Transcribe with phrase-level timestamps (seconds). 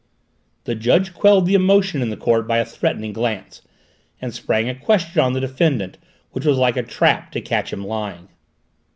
[0.63, 3.61] The judge quelled the emotion in the court by a threatening glance,
[4.19, 5.99] and sprang a question on the defendant
[6.31, 8.27] which was like a trap to catch him lying.